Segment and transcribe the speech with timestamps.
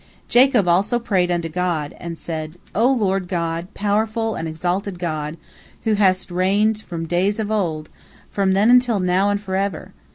[0.27, 5.37] Jacob also prayed unto God, and said: "O Lord God, powerful and exalted God,
[5.83, 7.87] who hast reigned from days of old,
[8.31, 9.93] from then until now and forever!